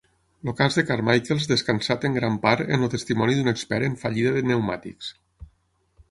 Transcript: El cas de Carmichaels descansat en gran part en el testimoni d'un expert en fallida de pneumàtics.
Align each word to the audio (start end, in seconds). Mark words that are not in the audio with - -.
El 0.43 0.53
cas 0.59 0.75
de 0.77 0.83
Carmichaels 0.91 1.43
descansat 1.49 2.07
en 2.09 2.15
gran 2.15 2.39
part 2.45 2.71
en 2.77 2.85
el 2.87 2.91
testimoni 2.93 3.37
d'un 3.41 3.51
expert 3.53 3.89
en 3.89 3.99
fallida 4.05 4.33
de 4.39 4.43
pneumàtics. 4.47 5.11